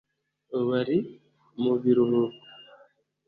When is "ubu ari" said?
0.57-0.97